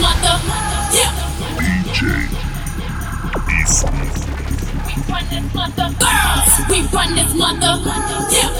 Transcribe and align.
mother. 0.00 0.36
Yeah. 0.94 1.12
DJ 1.88 2.28
We 4.86 4.94
run 5.10 5.24
this 5.30 5.54
mother. 5.54 5.88
Girls, 5.98 6.52
we 6.68 6.78
run 6.94 7.14
this 7.14 7.32
mother. 7.34 7.74
Yeah. 8.30 8.50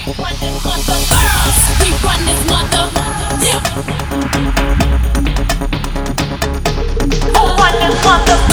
We 0.00 0.12
run 0.18 0.34
this 0.40 0.56
mother. 0.64 0.96
Girls, 1.10 1.58
we 1.80 1.88
run 2.04 2.20
this 2.26 2.42
mother. 2.50 2.84
Yeah. 3.46 3.60
Who 7.34 7.42
run 7.60 7.74
this 7.80 7.96
mother? 8.04 8.49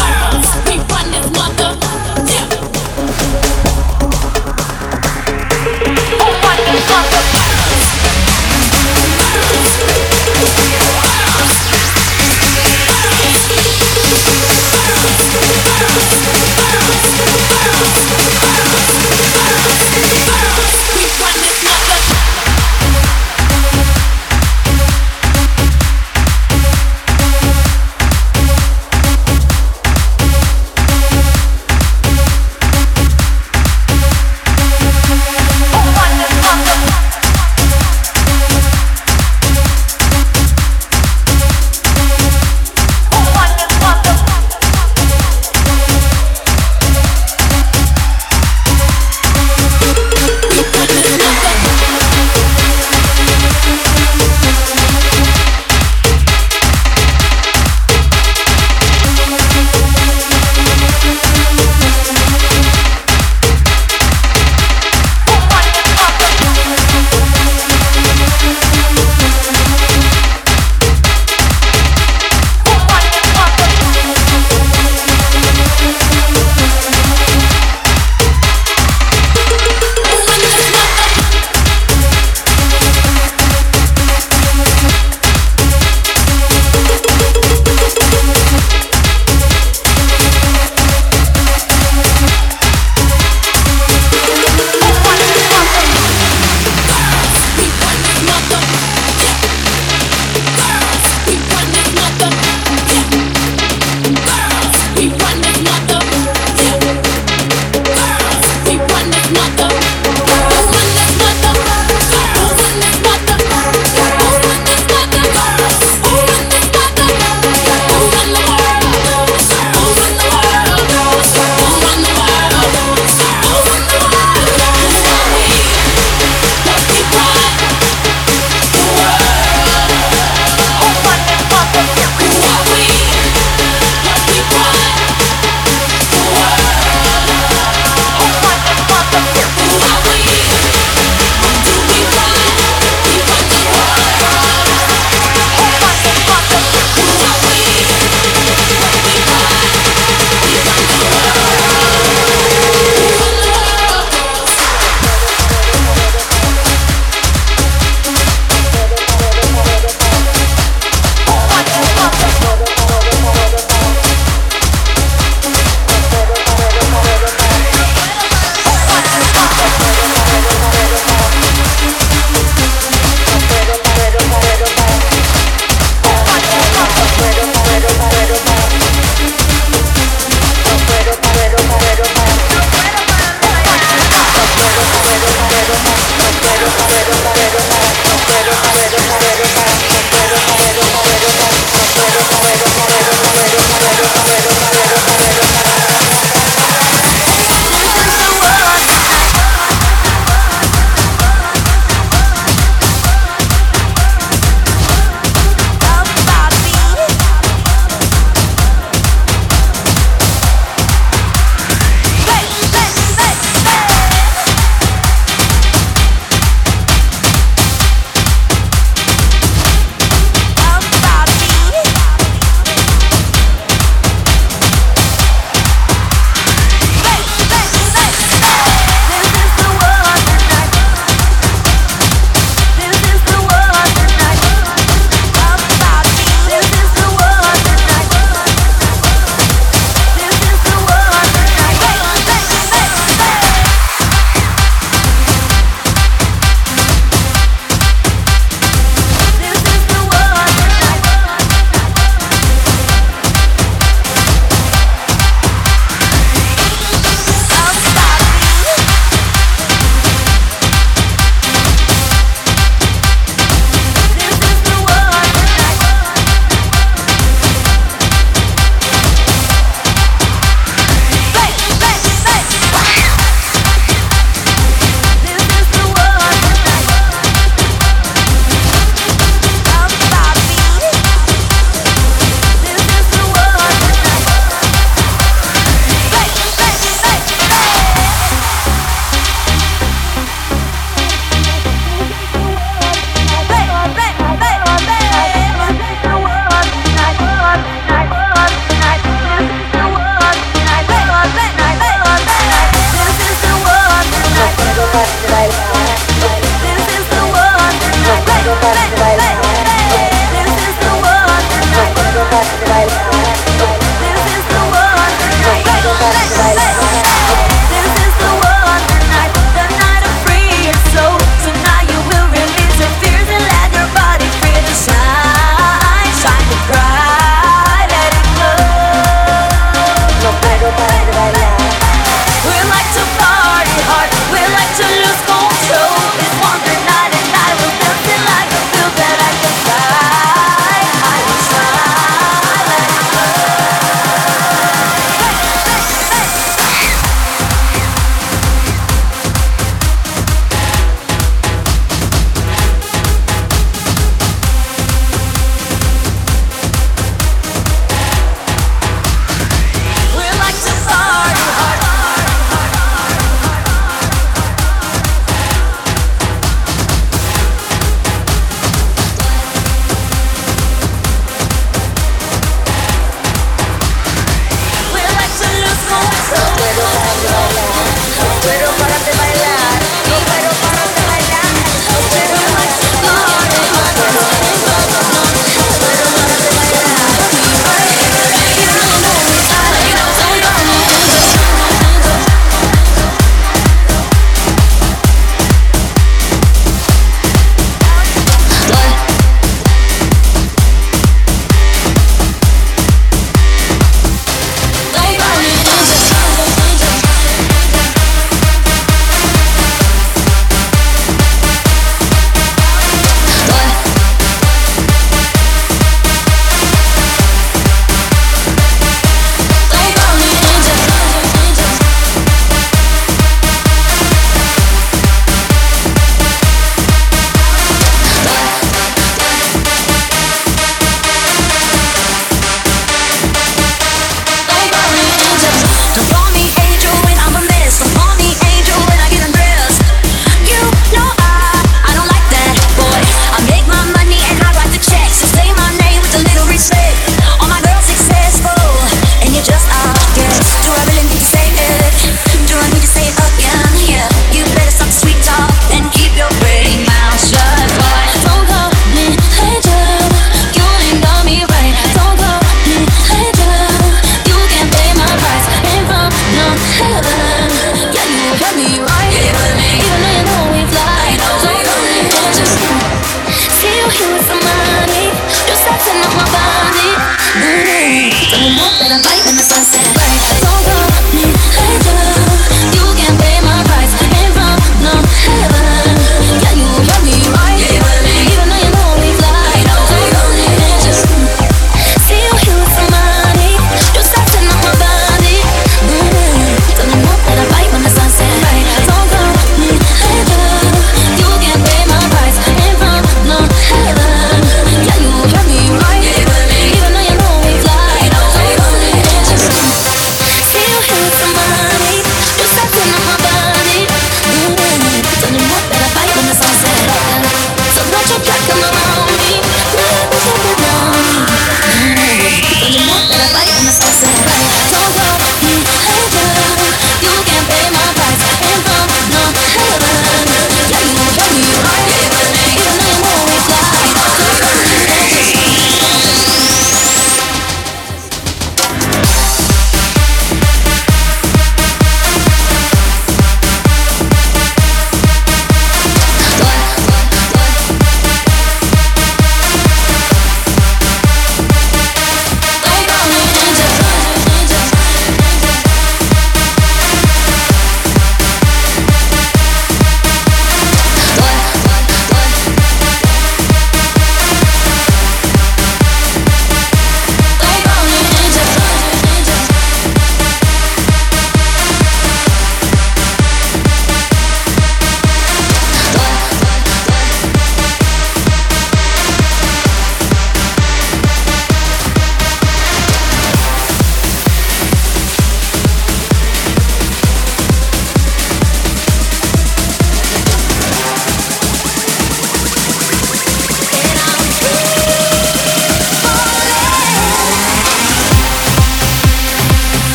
We 16.87 16.93
run 21.19 21.36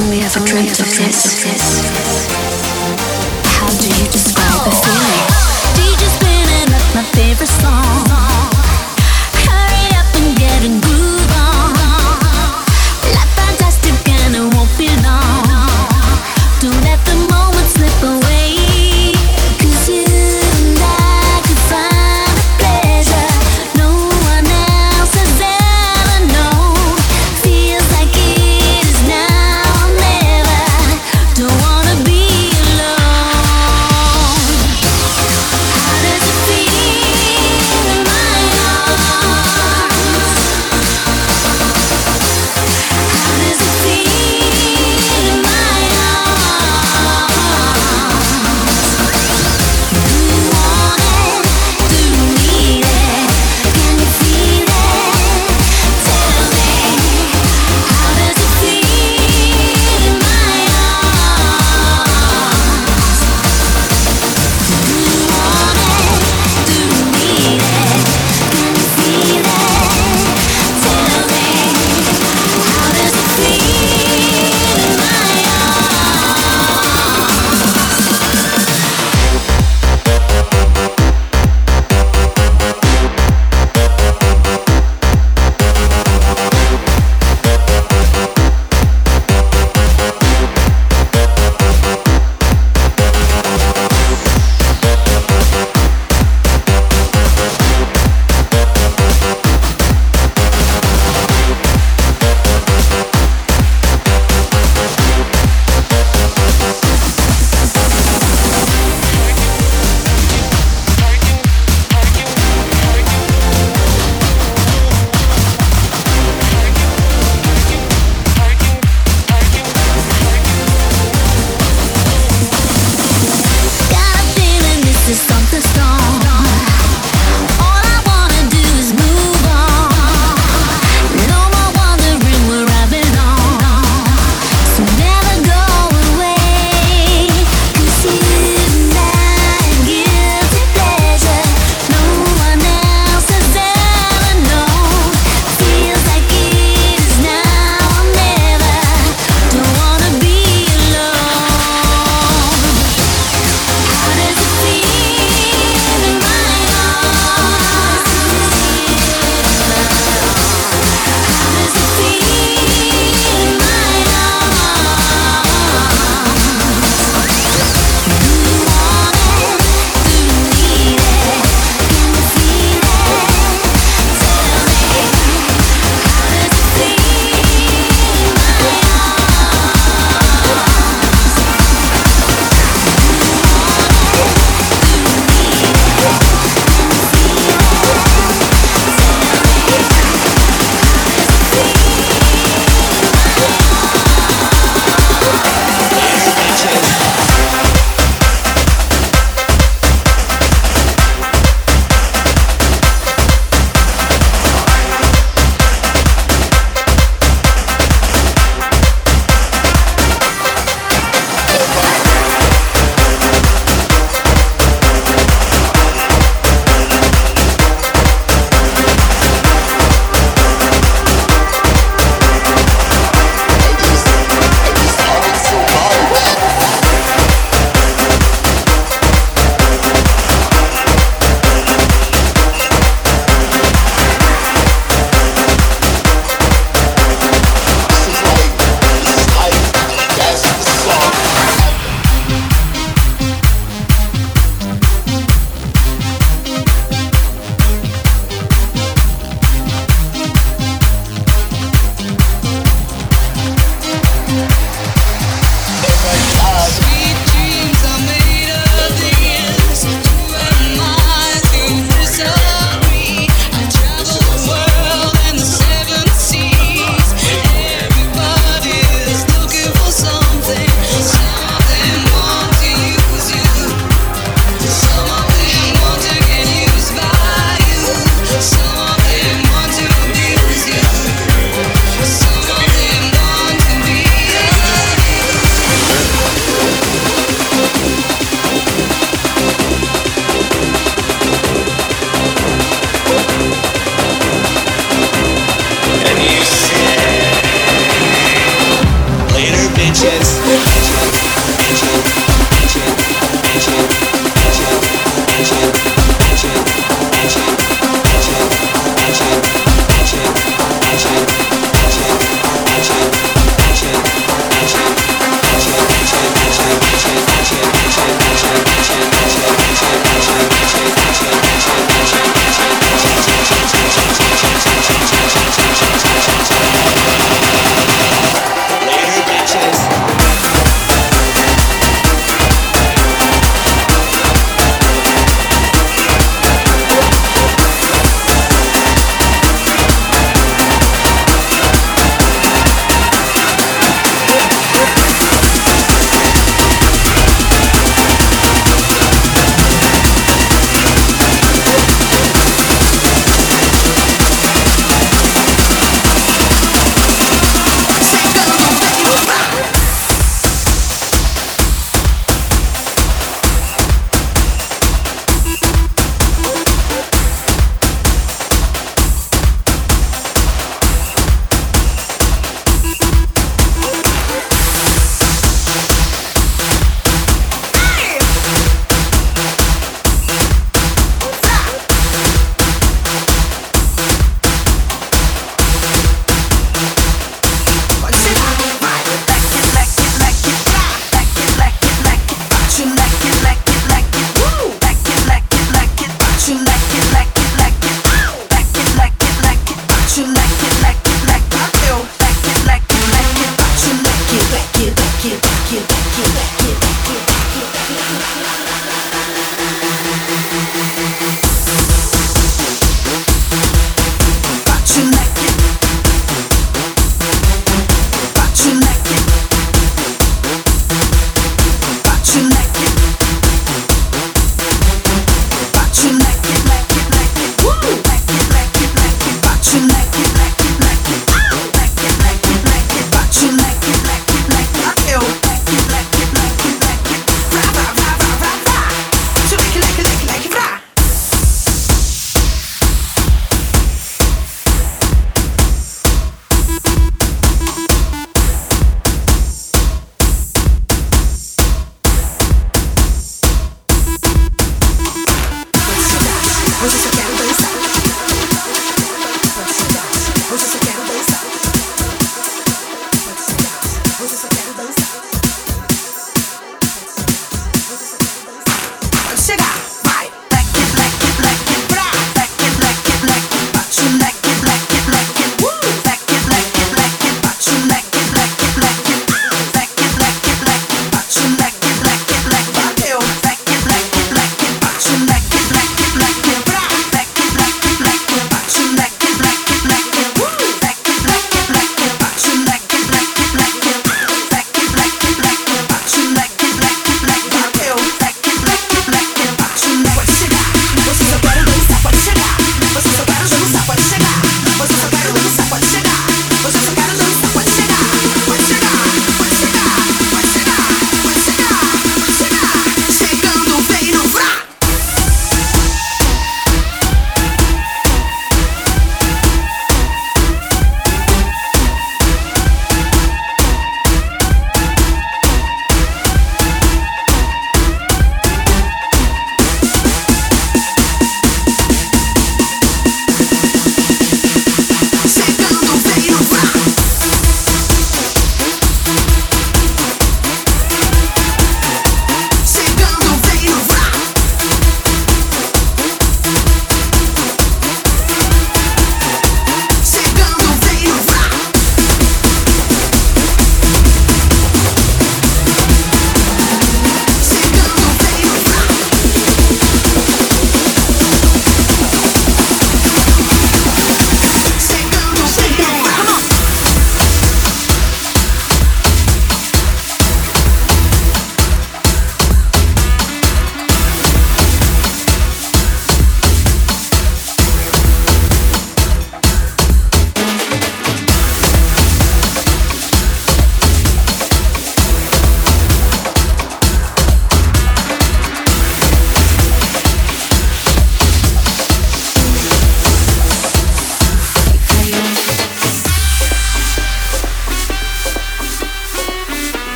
only 0.00 0.20
ever 0.20 0.40
dreamt 0.40 0.80
of 0.80 0.86
this. 0.96 1.42
How 3.56 3.68
do 3.68 3.88
you 3.88 4.06
describe 4.10 4.64
the 4.64 4.70
feeling? 4.82 5.26
DJ 5.76 6.08
spinning 6.16 6.74
up 6.74 6.94
my 6.94 7.02
favorite 7.12 7.48
song. 7.48 7.89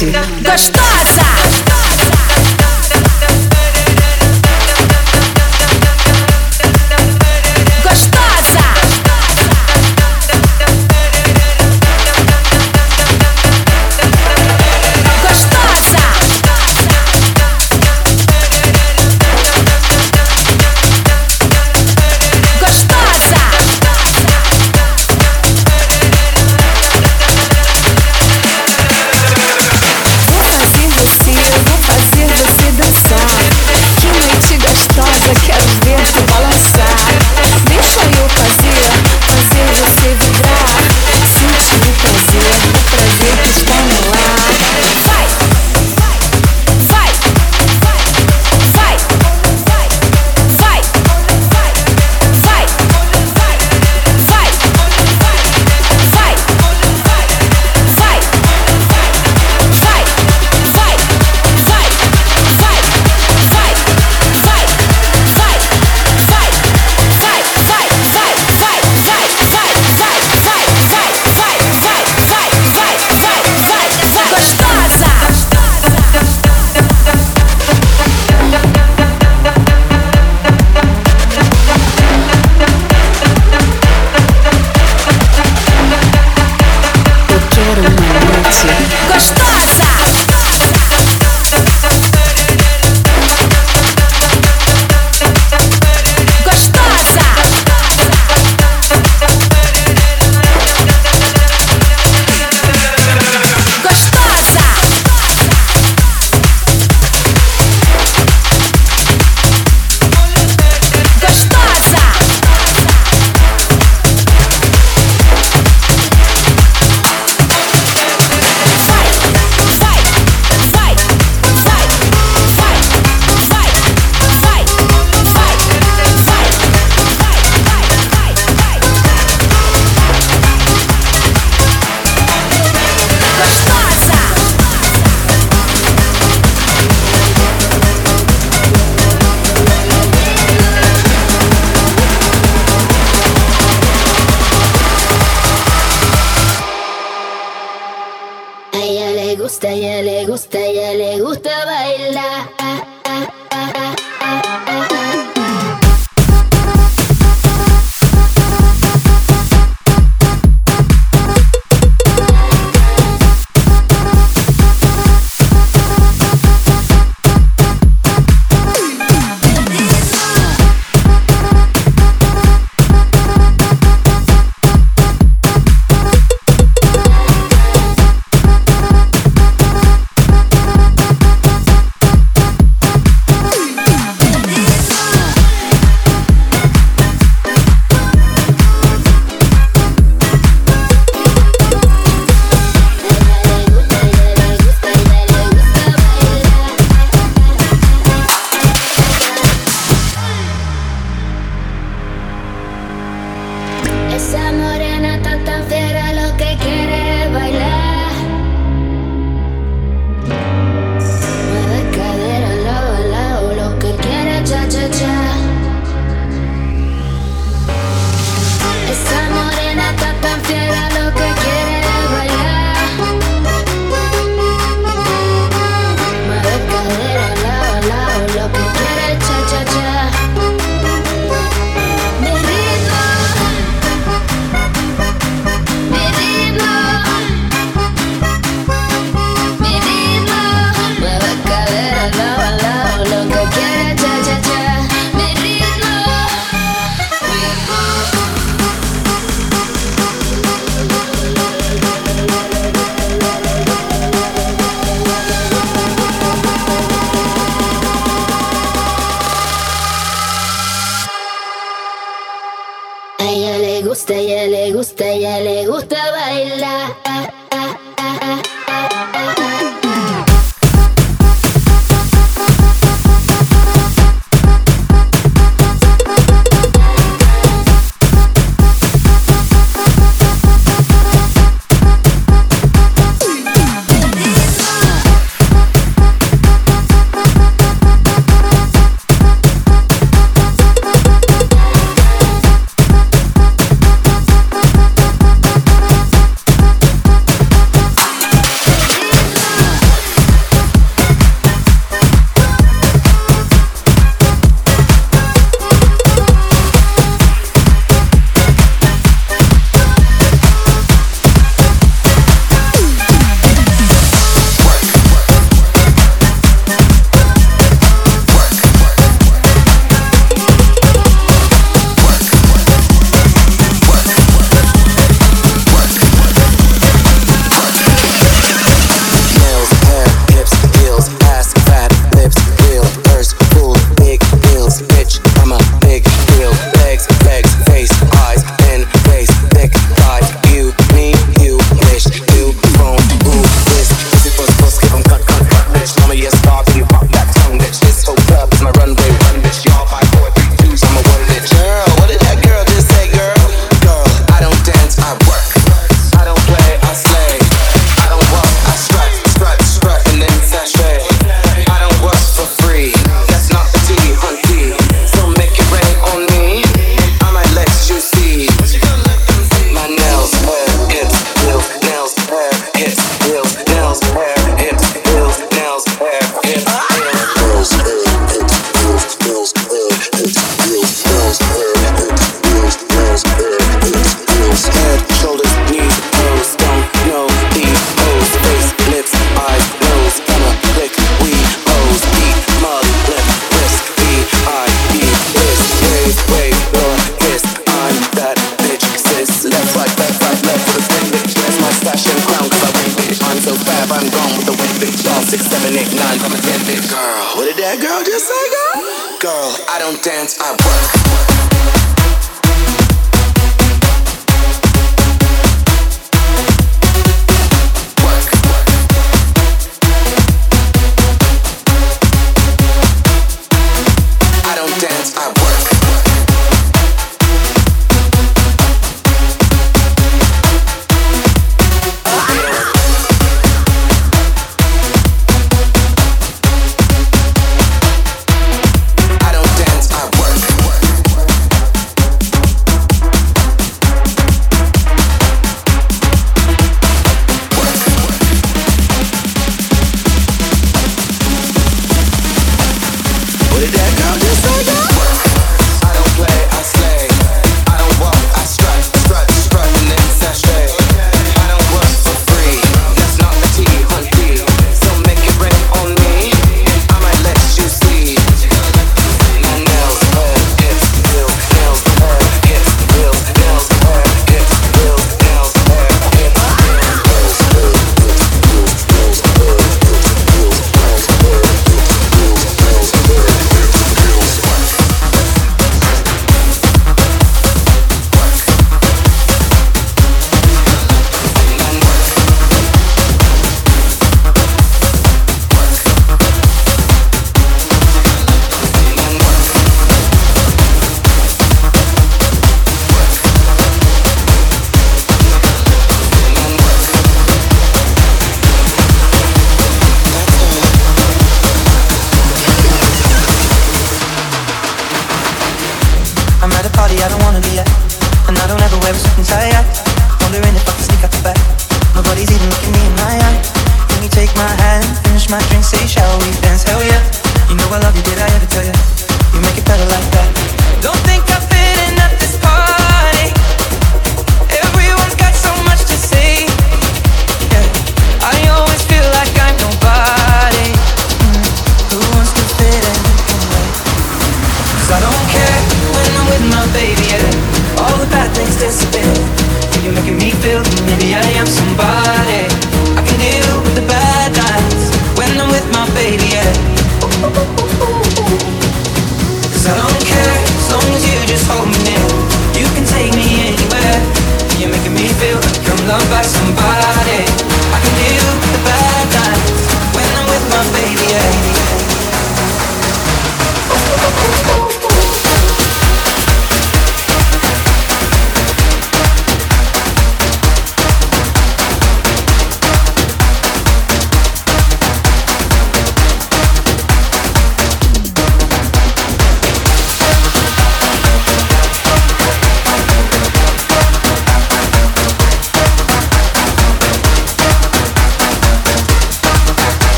Noite 0.00 0.42
gostosa. 0.42 0.91